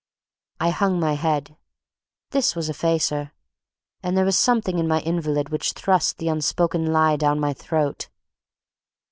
[0.59, 1.57] I hung my head.
[2.31, 3.33] This was a facer.
[4.01, 8.09] And there was something in my invalid which thrust the unspoken lie down my throat.